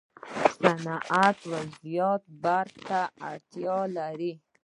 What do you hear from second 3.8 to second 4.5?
لري.